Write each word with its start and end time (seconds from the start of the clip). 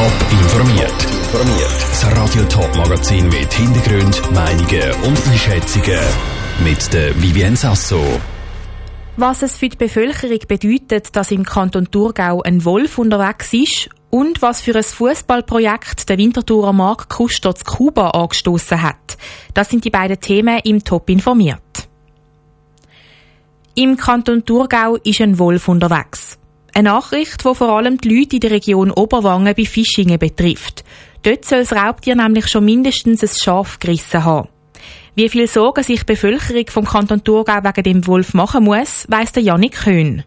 Top 0.00 0.32
informiert. 0.32 0.90
Informiert. 0.90 1.76
Das 1.90 2.16
Radio 2.16 2.42
Top 2.44 2.74
Magazin 2.74 3.28
mit 3.28 3.52
Hintergrund, 3.52 4.32
Meinungen 4.32 4.92
und 5.06 5.26
Einschätzungen 5.28 6.00
mit 6.64 6.90
der 6.94 7.22
Vivien 7.22 7.54
Sasso. 7.54 8.02
Was 9.18 9.42
es 9.42 9.58
für 9.58 9.68
die 9.68 9.76
Bevölkerung 9.76 10.38
bedeutet, 10.48 11.14
dass 11.14 11.30
im 11.30 11.44
Kanton 11.44 11.90
Thurgau 11.90 12.40
ein 12.40 12.64
Wolf 12.64 12.96
unterwegs 12.96 13.52
ist 13.52 13.90
und 14.08 14.40
was 14.40 14.62
für 14.62 14.74
ein 14.74 14.82
Fußballprojekt 14.82 16.08
der 16.08 16.16
Winterthurer 16.16 16.72
Mark 16.72 17.10
Kuster 17.10 17.54
zu 17.54 17.64
Kuba 17.66 18.12
angestoßen 18.12 18.80
hat. 18.80 19.18
Das 19.52 19.68
sind 19.68 19.84
die 19.84 19.90
beiden 19.90 20.18
Themen 20.18 20.60
im 20.64 20.82
Top 20.82 21.10
informiert. 21.10 21.60
Im 23.74 23.98
Kanton 23.98 24.46
Thurgau 24.46 24.96
ist 24.96 25.20
ein 25.20 25.38
Wolf 25.38 25.68
unterwegs. 25.68 26.39
Eine 26.74 26.90
Nachricht, 26.90 27.44
die 27.44 27.54
vor 27.54 27.76
allem 27.76 27.98
die 27.98 28.20
Leute 28.20 28.36
in 28.36 28.40
der 28.40 28.50
Region 28.52 28.90
Oberwangen 28.90 29.54
bei 29.56 29.64
Fischingen 29.64 30.18
betrifft. 30.18 30.84
Dort 31.22 31.44
soll 31.44 31.60
das 31.60 31.72
Raubtier 31.72 32.14
nämlich 32.14 32.48
schon 32.48 32.64
mindestens 32.64 33.22
ein 33.22 33.28
Schaf 33.28 33.78
gerissen 33.78 34.24
haben. 34.24 34.48
Wie 35.14 35.28
viel 35.28 35.46
Sorgen 35.48 35.82
sich 35.82 36.00
die 36.00 36.06
Bevölkerung 36.06 36.66
vom 36.68 36.84
Kanton 36.86 37.24
Thurgau 37.24 37.62
wegen 37.62 37.82
dem 37.82 38.06
Wolf 38.06 38.32
machen 38.32 38.64
muss, 38.64 39.06
weiss 39.08 39.32
der 39.32 39.42
Janik 39.42 39.72
Köhn. 39.72 40.24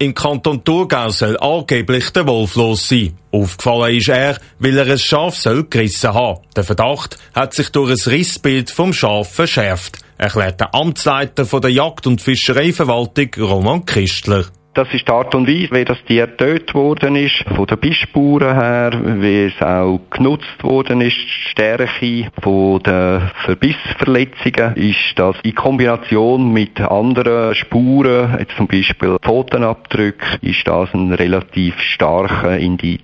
Im 0.00 0.14
Kanton 0.14 0.64
Thurgau 0.64 1.10
soll 1.10 1.36
angeblich 1.38 2.10
der 2.10 2.26
Wolf 2.26 2.54
los 2.54 2.88
sein. 2.88 3.14
Aufgefallen 3.32 3.96
ist 3.96 4.08
er, 4.08 4.38
weil 4.60 4.78
er 4.78 4.86
ein 4.86 4.98
Schaf 4.98 5.36
soll 5.36 5.64
gerissen 5.64 6.14
haben. 6.14 6.40
Der 6.56 6.64
Verdacht 6.64 7.18
hat 7.34 7.52
sich 7.52 7.70
durch 7.70 7.90
ein 7.90 8.10
Rissbild 8.12 8.70
vom 8.70 8.92
Schaf 8.92 9.32
verschärft, 9.32 9.98
erklärt 10.16 10.60
der 10.60 10.74
Amtsleiter 10.74 11.44
der 11.44 11.70
Jagd- 11.70 12.06
und 12.06 12.22
Fischereiverwaltung 12.22 13.28
Roman 13.38 13.84
Kistler. 13.84 14.46
Das 14.78 14.94
ist 14.94 15.08
die 15.08 15.12
Art 15.12 15.34
und 15.34 15.48
Weise, 15.48 15.72
wie 15.72 15.84
das 15.84 15.98
Tier 16.06 16.28
getötet 16.28 16.72
worden 16.72 17.16
ist, 17.16 17.44
von 17.56 17.66
den 17.66 17.78
Bissspuren 17.78 18.54
her, 18.54 18.92
wie 19.20 19.46
es 19.46 19.60
auch 19.60 19.98
genutzt 20.08 20.62
worden 20.62 21.00
ist, 21.00 21.16
die 21.16 21.50
Stärke 21.50 22.30
von 22.40 22.80
den 22.84 23.28
Verbissverletzungen, 23.44 24.76
ist 24.76 25.16
das 25.16 25.34
in 25.42 25.56
Kombination 25.56 26.52
mit 26.52 26.80
anderen 26.80 27.56
Spuren, 27.56 28.36
jetzt 28.38 28.56
zum 28.56 28.68
Beispiel 28.68 29.16
Pfotenabdrücke, 29.20 30.38
ist 30.42 30.68
das 30.68 30.94
ein 30.94 31.12
relativ 31.12 31.74
starker 31.80 32.56
Indiz. 32.56 33.02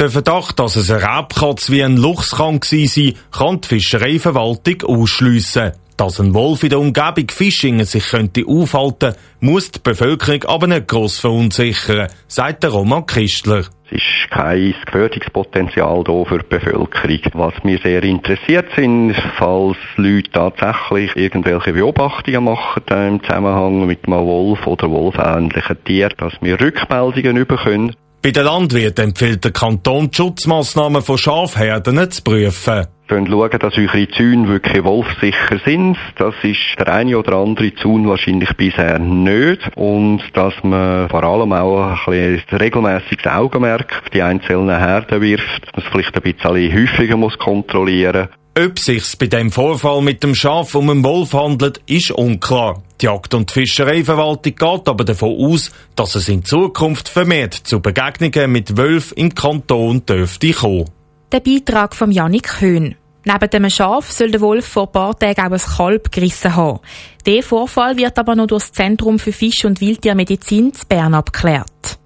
Der 0.00 0.10
Verdacht, 0.10 0.58
dass 0.58 0.74
es 0.74 0.90
eine 0.90 1.04
Raubkatze 1.04 1.70
wie 1.70 1.84
ein 1.84 1.98
Luchs 1.98 2.32
kann 2.32 2.58
sein, 2.64 3.14
kann 3.30 3.60
die 3.60 3.68
Fischereiverwaltung 3.68 4.82
ausschliessen. 4.82 5.70
Dass 5.96 6.20
ein 6.20 6.34
Wolf 6.34 6.62
in 6.62 6.70
der 6.70 6.80
Umgebung 6.80 7.28
Fischingen 7.30 7.84
sich 7.84 8.08
könnte 8.08 8.44
aufhalten, 8.46 9.14
muss 9.40 9.70
die 9.70 9.78
Bevölkerung 9.82 10.44
aber 10.44 10.66
nicht 10.66 10.88
gross 10.88 11.18
verunsichern, 11.18 12.08
sagt 12.28 12.62
der 12.62 12.70
Roman 12.70 13.06
Kistler. 13.06 13.64
Es 13.94 13.98
ist 13.98 14.30
kein 14.30 14.74
Gefährdungspotenzial 14.86 16.02
da 16.04 16.24
für 16.24 16.38
die 16.38 16.48
Bevölkerung. 16.48 17.30
Was 17.34 17.54
wir 17.62 17.78
sehr 17.78 18.02
interessiert 18.02 18.66
sind, 18.74 19.14
falls 19.38 19.76
Leute 19.96 20.30
tatsächlich 20.32 21.14
irgendwelche 21.14 21.74
Beobachtungen 21.74 22.44
machen 22.44 22.82
im 22.88 23.22
Zusammenhang 23.22 23.86
mit 23.86 24.06
einem 24.06 24.24
Wolf 24.24 24.66
oder 24.66 24.90
wolfähnlichen 24.90 25.84
Tier, 25.84 26.08
dass 26.08 26.32
wir 26.40 26.58
Rückmeldungen 26.58 27.46
bekommen. 27.46 27.94
Bei 28.22 28.30
den 28.30 28.44
Landwirten 28.44 29.10
empfiehlt 29.10 29.44
der 29.44 29.52
Kanton 29.52 30.10
die 30.10 30.16
Schutzmaßnahmen 30.16 31.02
von 31.02 31.18
Schafherden 31.18 32.10
zu 32.10 32.22
prüfen 32.22 32.86
schauen, 33.12 33.58
dass 33.58 33.76
eure 33.76 34.08
Zäune 34.08 34.48
wirklich 34.48 34.84
wolfsicher 34.84 35.60
sind. 35.64 35.96
Das 36.16 36.34
ist 36.42 36.58
der 36.78 36.88
eine 36.88 37.18
oder 37.18 37.36
andere 37.36 37.74
Zaun 37.74 38.08
wahrscheinlich 38.08 38.52
bisher 38.56 38.98
nicht. 38.98 39.60
Und 39.76 40.22
dass 40.34 40.54
man 40.62 41.08
vor 41.08 41.24
allem 41.24 41.52
auch 41.52 42.06
ein 42.06 42.36
bisschen 42.38 42.58
regelmäßiges 42.58 43.26
Augenmerk 43.26 44.02
auf 44.02 44.10
die 44.10 44.22
einzelnen 44.22 44.78
Herden 44.78 45.20
wirft, 45.20 45.62
dass 45.74 45.84
man 45.84 45.84
es 45.84 45.90
vielleicht 45.92 46.16
ein 46.16 46.22
bisschen 46.22 46.74
häufiger 46.74 47.16
muss 47.16 47.38
kontrollieren 47.38 48.28
ob 48.54 48.78
sich's 48.78 49.16
bei 49.16 49.28
dem 49.28 49.50
Vorfall 49.50 50.02
mit 50.02 50.22
dem 50.22 50.34
Schaf 50.34 50.74
um 50.74 50.90
einen 50.90 51.02
Wolf 51.02 51.32
handelt, 51.32 51.80
ist 51.86 52.10
unklar. 52.10 52.82
Die 53.00 53.06
Jagd- 53.06 53.32
und 53.32 53.50
Fischereiverwaltung 53.50 54.54
geht 54.54 54.88
aber 54.88 55.04
davon 55.04 55.34
aus, 55.38 55.72
dass 55.96 56.16
es 56.16 56.28
in 56.28 56.44
Zukunft 56.44 57.08
vermehrt 57.08 57.54
zu 57.54 57.80
Begegnungen 57.80 58.52
mit 58.52 58.76
Wölfen 58.76 59.16
im 59.16 59.34
Kanton 59.34 60.04
dürfte 60.04 60.52
kommen. 60.52 60.84
Der 61.32 61.40
Beitrag 61.40 61.96
von 61.96 62.12
Janik 62.12 62.60
Höhn. 62.60 62.94
Neben 63.24 63.50
dem 63.50 63.70
Schaf 63.70 64.10
soll 64.10 64.32
der 64.32 64.40
Wolf 64.40 64.66
vor 64.66 64.86
ein 64.86 64.92
paar 64.92 65.18
Tagen 65.18 65.40
auch 65.40 65.52
ein 65.52 65.76
Kalb 65.76 66.10
gerissen 66.10 66.56
haben. 66.56 66.80
Der 67.24 67.42
Vorfall 67.42 67.96
wird 67.96 68.18
aber 68.18 68.34
noch 68.34 68.48
durch 68.48 68.64
das 68.64 68.72
Zentrum 68.72 69.18
für 69.18 69.32
Fisch- 69.32 69.64
und 69.64 69.80
Wildtiermedizin 69.80 70.72
zu 70.74 70.86
Bern 70.86 71.14
abgeklärt. 71.14 71.98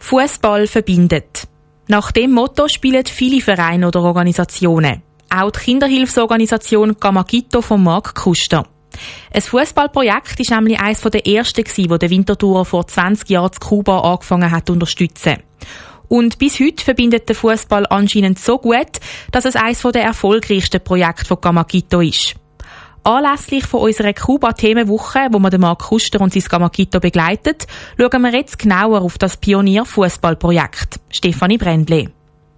Fußball 0.00 0.66
verbindet. 0.66 1.46
Nach 1.86 2.10
dem 2.10 2.32
Motto 2.32 2.66
spielen 2.68 3.04
viele 3.06 3.40
Vereine 3.40 3.86
oder 3.88 4.02
Organisationen. 4.02 5.02
Auch 5.28 5.50
die 5.52 5.60
Kinderhilfsorganisation 5.60 6.96
Gamagito 6.98 7.62
von 7.62 7.84
Mark 7.84 8.14
Kuster. 8.16 8.66
Ein 9.32 9.42
Fußballprojekt 9.42 10.40
ist 10.40 10.50
nämlich 10.50 10.80
eines 10.80 11.02
der 11.02 11.26
ersten, 11.26 11.64
das 11.64 11.98
der 11.98 12.10
Winterthur 12.10 12.64
vor 12.64 12.86
20 12.86 13.28
Jahren 13.30 13.52
zu 13.52 13.60
Kuba 13.60 14.00
angefangen 14.00 14.50
hat 14.50 14.66
zu 14.66 14.72
unterstützen. 14.72 15.36
Und 16.10 16.38
bis 16.38 16.58
heute 16.58 16.82
verbindet 16.82 17.28
der 17.28 17.36
Fußball 17.36 17.86
anscheinend 17.88 18.40
so 18.40 18.58
gut, 18.58 18.98
dass 19.30 19.44
es 19.44 19.54
eines 19.54 19.80
der 19.80 20.02
erfolgreichsten 20.02 20.82
Projekte 20.82 21.24
von 21.24 21.40
Gamakito 21.40 22.00
ist. 22.00 22.34
Anlässlich 23.04 23.64
von 23.64 23.82
unserer 23.82 24.12
Kuba-Themenwoche, 24.12 25.28
wo 25.30 25.38
wir 25.38 25.50
den 25.50 25.60
Marc 25.60 25.78
Kuster 25.78 26.20
und 26.20 26.32
sein 26.32 26.42
Gamakito 26.42 26.98
begleitet, 26.98 27.68
schauen 27.96 28.22
wir 28.22 28.34
jetzt 28.34 28.58
genauer 28.58 29.02
auf 29.02 29.18
das 29.18 29.36
Pionier-Fußballprojekt. 29.36 30.98
Stefanie 31.10 31.58
Brändle. 31.58 32.10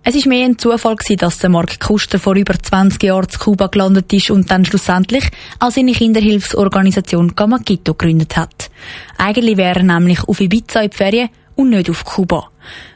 Es 0.02 0.14
ist 0.14 0.26
mehr 0.26 0.46
ein 0.46 0.58
Zufall 0.58 0.96
gewesen, 0.96 1.18
dass 1.18 1.38
der 1.38 1.50
Mark 1.50 1.78
Kuster 1.78 2.18
vor 2.18 2.34
über 2.34 2.54
20 2.54 3.02
Jahren 3.02 3.28
zu 3.28 3.38
Kuba 3.38 3.66
gelandet 3.66 4.10
ist 4.14 4.30
und 4.30 4.50
dann 4.50 4.64
schlussendlich 4.64 5.28
auch 5.60 5.70
seine 5.70 5.92
Kinderhilfsorganisation 5.92 7.36
Gamakito 7.36 7.92
gegründet 7.92 8.34
hat. 8.38 8.70
Eigentlich 9.18 9.58
wäre 9.58 9.80
er 9.80 9.82
nämlich 9.82 10.24
auf 10.24 10.40
Ibiza 10.40 10.80
in 10.80 10.90
die 10.90 10.96
Ferien 10.96 11.28
und 11.54 11.70
nicht 11.70 11.90
auf 11.90 12.04
Kuba. 12.04 12.48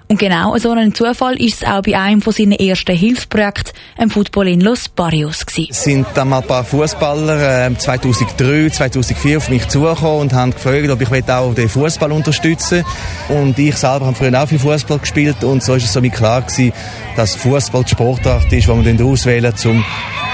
Und 0.09 0.21
genau 0.21 0.57
so 0.59 0.71
ein 0.71 0.95
Zufall 0.95 1.35
ist 1.41 1.63
es 1.63 1.69
auch 1.69 1.83
bei 1.83 1.99
einem 1.99 2.23
von 2.23 2.33
seinen 2.33 2.53
ersten 2.53 2.97
Hilfsprojekten, 2.97 3.73
einem 3.97 4.11
Football 4.11 4.49
in 4.49 4.61
Los 4.61 4.89
Barrios 4.89 5.45
gewesen. 5.45 5.71
Es 5.73 5.83
sind 5.83 6.07
dann 6.15 6.29
mal 6.29 6.39
ein 6.39 6.47
paar 6.47 6.63
Fußballer 6.63 7.67
äh, 7.67 7.77
2003, 7.77 8.71
2004 8.71 9.37
auf 9.39 9.49
mich 9.49 9.67
zugekommen 9.67 10.21
und 10.21 10.33
haben 10.33 10.53
gefragt, 10.53 10.89
ob 10.91 11.01
ich 11.01 11.29
auch 11.29 11.55
den 11.55 11.69
Fußball 11.69 12.13
unterstützen 12.13 12.85
Und 13.29 13.59
ich 13.59 13.77
selber 13.77 14.07
habe 14.07 14.15
früher 14.15 14.41
auch 14.41 14.47
viel 14.47 14.61
Fußball 14.61 15.01
gespielt 15.01 15.43
und 15.43 15.65
so 15.65 15.75
ist 15.75 15.85
es 15.85 15.93
so 15.93 16.01
mir 16.01 16.11
klar 16.11 16.43
gewesen, 16.43 16.73
dass 17.17 17.35
Fußball 17.35 17.83
die 17.83 17.91
Sportart 17.91 18.53
ist, 18.53 18.69
die 18.69 18.99
wir 18.99 19.05
auswählen, 19.05 19.53
um 19.65 19.85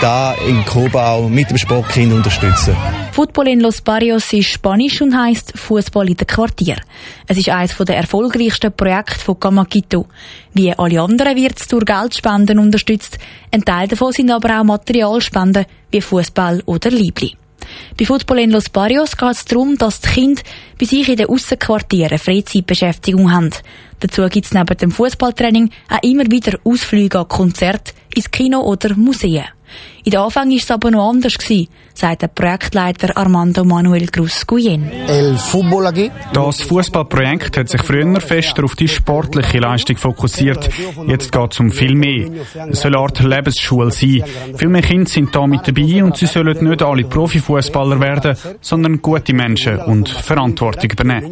da 0.02 0.34
in 0.48 0.64
Kuba 0.64 1.20
mit 1.28 1.48
dem 1.48 1.56
Sportkind 1.56 2.12
unterstützen. 2.12 2.76
Football 3.12 3.48
in 3.48 3.60
Los 3.60 3.80
Barrios 3.80 4.32
ist 4.32 4.48
Spanisch 4.48 5.00
und 5.00 5.16
heisst 5.16 5.52
Fußball 5.56 6.08
in 6.08 6.16
den 6.16 6.26
Quartier. 6.26 6.76
Es 7.28 7.38
ist 7.38 7.48
eines 7.48 7.76
der 7.76 7.98
erfolgreichsten 7.98 8.72
Projekte 8.72 9.20
von 9.20 9.38
Camaquito. 9.38 10.06
Wie 10.54 10.72
alle 10.72 11.00
anderen 11.00 11.36
wird 11.36 11.60
es 11.60 11.68
durch 11.68 11.84
Geldspenden 11.84 12.58
unterstützt. 12.58 13.16
Ein 13.52 13.64
Teil 13.64 13.86
davon 13.86 14.12
sind 14.12 14.32
aber 14.32 14.60
auch 14.60 14.64
Materialspenden 14.64 15.66
wie 15.92 16.00
Fußball 16.00 16.62
oder 16.66 16.90
Liebli. 16.90 17.36
Bei 17.96 18.04
Football 18.04 18.40
in 18.40 18.50
Los 18.50 18.70
Barrios 18.70 19.16
geht 19.16 19.30
es 19.30 19.44
darum, 19.44 19.78
dass 19.78 20.00
die 20.00 20.08
Kinder 20.08 20.42
bei 20.80 20.86
sich 20.86 21.08
in 21.08 21.16
den 21.16 21.28
Aussenquartieren 21.28 22.18
Freizeitbeschäftigung 22.18 23.30
haben. 23.30 23.50
Dazu 24.02 24.26
gibt 24.28 24.46
es 24.46 24.52
neben 24.52 24.76
dem 24.76 24.90
Fußballtraining 24.90 25.70
auch 25.88 26.02
immer 26.02 26.28
wieder 26.28 26.58
Ausflüge 26.64 27.20
an 27.20 27.28
Konzerte, 27.28 27.92
ins 28.12 28.32
Kino 28.32 28.58
oder 28.60 28.96
Museen. 28.96 29.44
In 30.04 30.10
den 30.10 30.20
Anfang 30.20 30.50
war 30.50 30.56
es 30.56 30.70
aber 30.70 30.90
noch 30.90 31.10
anders, 31.10 31.38
gewesen, 31.38 31.68
sagt 31.94 32.22
der 32.22 32.28
Projektleiter 32.28 33.16
Armando 33.16 33.62
Manuel 33.64 34.08
Cruz 34.08 34.44
Guyen. 34.44 34.90
Das 36.32 36.62
Fußballprojekt 36.62 37.56
hat 37.56 37.68
sich 37.68 37.82
früher 37.82 38.20
fester 38.20 38.64
auf 38.64 38.74
die 38.74 38.88
sportliche 38.88 39.58
Leistung 39.58 39.96
fokussiert. 39.96 40.68
Jetzt 41.06 41.30
geht 41.30 41.52
es 41.52 41.60
um 41.60 41.70
viel 41.70 41.94
mehr. 41.94 42.28
Es 42.70 42.80
soll 42.80 42.96
eine 42.96 43.02
Art 43.02 43.22
Lebensschule 43.22 43.92
sein. 43.92 44.24
Viel 44.56 44.68
mehr 44.68 44.82
Kinder 44.82 45.08
sind 45.08 45.34
da 45.34 45.46
mit 45.46 45.68
dabei 45.68 46.02
und 46.02 46.16
sie 46.16 46.26
sollen 46.26 46.64
nicht 46.64 46.82
alle 46.82 47.04
Profifußballer 47.04 48.00
werden, 48.00 48.36
sondern 48.60 49.00
gute 49.00 49.32
Menschen 49.34 49.78
und 49.78 50.08
Verantwortung 50.08 50.90
übernehmen. 50.90 51.30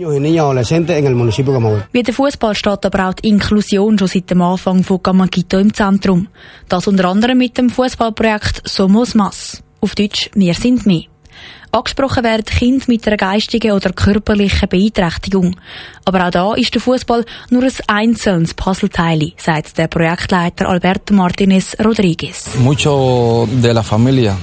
Wie 1.93 2.03
der 2.05 2.15
Fußball 2.15 2.55
steht 2.61 2.87
aber 2.87 3.09
auch 3.09 3.15
die 3.15 3.29
Inklusion 3.29 3.99
schon 3.99 4.09
seit 4.09 4.31
dem 4.31 4.43
Anfang 4.43 4.85
von 4.85 5.03
Gamagito 5.03 5.59
im 5.59 5.75
Zentrum. 5.75 6.29
Das 6.69 6.87
unter 6.87 7.07
anderem 7.07 7.39
mit 7.39 7.59
dem 7.59 7.71
Fußballprojekt 7.71 8.69
Somos 8.69 9.15
Mas. 9.15 9.63
Auf 9.81 9.95
Deutsch 9.95 10.31
Wir 10.35 10.55
sind 10.55 10.87
mehr. 10.87 11.10
Angesprochen 11.73 12.25
werden 12.25 12.45
Kinder 12.45 12.85
mit 12.89 13.07
einer 13.07 13.17
geistigen 13.17 13.71
oder 13.71 13.93
körperlichen 13.93 14.69
Beeinträchtigung. 14.69 15.55
Aber 16.05 16.27
auch 16.27 16.31
da 16.31 16.55
ist 16.55 16.75
der 16.75 16.81
Fußball 16.81 17.25
nur 17.51 17.63
ein 17.63 17.73
einzelnes 17.87 18.55
Puzzleteil, 18.55 19.33
sagt 19.37 19.79
der 19.79 19.87
Projektleiter 19.87 20.69
Alberto 20.69 21.15
Martinez 21.15 21.77
Rodriguez. 21.79 22.51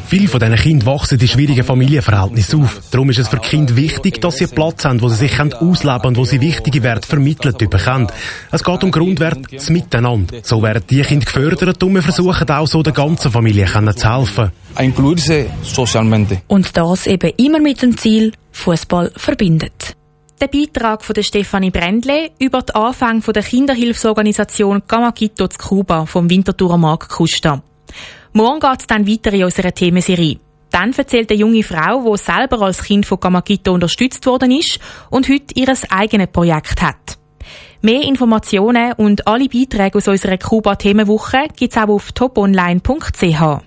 Viele 0.07 0.27
von 0.27 0.39
diesen 0.39 0.55
Kindern 0.55 0.85
wachsen 0.85 1.19
in 1.19 1.27
schwierigen 1.27 1.65
Familienverhältnissen 1.65 2.63
auf. 2.63 2.81
Darum 2.91 3.09
ist 3.09 3.19
es 3.19 3.27
für 3.27 3.39
die 3.39 3.49
Kinder 3.49 3.75
wichtig, 3.75 4.21
dass 4.21 4.37
sie 4.37 4.45
einen 4.45 4.55
Platz 4.55 4.85
haben, 4.85 5.01
wo 5.01 5.09
sie 5.09 5.27
sich 5.27 5.37
ausleben 5.37 6.05
und 6.05 6.17
wo 6.17 6.23
sie 6.23 6.39
wichtige 6.39 6.81
Werte 6.83 7.07
vermittelt 7.07 7.57
bekommen. 7.57 8.07
Es 8.51 8.63
geht 8.63 8.83
um 8.85 8.91
Grundwerte, 8.91 9.41
das 9.51 9.69
Miteinander. 9.69 10.37
So 10.43 10.63
werden 10.63 10.83
die 10.89 11.01
Kinder 11.01 11.25
gefördert 11.25 11.83
und 11.83 11.93
wir 11.93 12.01
versuchen 12.03 12.49
auch 12.49 12.67
so 12.67 12.81
der 12.83 12.93
ganzen 12.93 13.31
Familie 13.31 13.65
zu 13.65 14.15
helfen. 14.15 14.51
Und 16.47 16.77
das 16.77 17.07
eben 17.17 17.33
immer 17.37 17.59
mit 17.59 17.81
dem 17.81 17.97
Ziel, 17.97 18.31
Fußball 18.51 19.11
verbindet. 19.15 19.95
Der 20.39 20.47
Beitrag 20.47 21.03
von 21.03 21.21
Stefanie 21.23 21.71
Brändle 21.71 22.29
über 22.37 22.61
den 22.61 22.75
Anfang 22.75 23.21
der 23.21 23.41
Kinderhilfsorganisation 23.41 24.83
Gamagito 24.87 25.47
zu 25.47 25.57
Kuba 25.57 26.05
vom 26.05 26.29
Winterthurer 26.29 26.77
Mark 26.77 27.09
Kuster. 27.09 27.63
Morgen 28.33 28.59
geht 28.59 28.81
es 28.81 28.87
dann 28.87 29.07
weiter 29.07 29.33
in 29.33 29.45
unserer 29.45 29.73
Themenserie. 29.73 30.37
Dann 30.69 30.93
erzählt 30.93 31.31
eine 31.31 31.39
junge 31.39 31.63
Frau, 31.63 32.03
die 32.13 32.21
selber 32.21 32.61
als 32.61 32.83
Kind 32.83 33.05
von 33.05 33.19
Gamagito 33.19 33.73
unterstützt 33.73 34.25
worden 34.27 34.51
ist 34.51 34.79
und 35.09 35.27
heute 35.27 35.55
ihr 35.55 35.73
eigenes 35.89 36.27
Projekt 36.27 36.81
hat. 36.83 37.17
Mehr 37.81 38.03
Informationen 38.03 38.93
und 38.93 39.25
alle 39.25 39.47
Beiträge 39.47 39.97
aus 39.97 40.07
unserer 40.07 40.37
Kuba-Themenwoche 40.37 41.47
gibt 41.55 41.75
es 41.75 41.81
auch 41.81 41.87
auf 41.87 42.11
toponline.ch. 42.11 43.66